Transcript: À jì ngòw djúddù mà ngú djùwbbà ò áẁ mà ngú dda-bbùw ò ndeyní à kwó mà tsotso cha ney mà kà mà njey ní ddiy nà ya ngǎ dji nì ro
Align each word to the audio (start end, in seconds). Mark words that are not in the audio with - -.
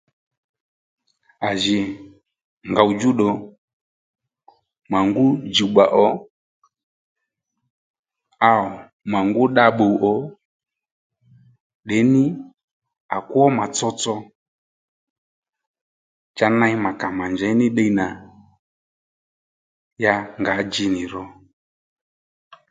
À 1.49 1.51
jì 1.61 1.77
ngòw 2.71 2.89
djúddù 2.99 3.29
mà 4.91 4.99
ngú 5.09 5.25
djùwbbà 5.53 5.85
ò 6.05 6.07
áẁ 8.51 8.63
mà 9.11 9.19
ngú 9.29 9.43
dda-bbùw 9.49 9.95
ò 10.13 10.13
ndeyní 11.83 12.23
à 13.15 13.17
kwó 13.29 13.43
mà 13.57 13.65
tsotso 13.75 14.15
cha 16.37 16.47
ney 16.59 16.73
mà 16.83 16.91
kà 17.01 17.07
mà 17.17 17.25
njey 17.33 17.53
ní 17.59 17.65
ddiy 17.71 17.91
nà 17.99 18.07
ya 20.03 20.13
ngǎ 20.41 20.53
dji 20.71 20.85
nì 20.93 21.03
ro 21.13 21.23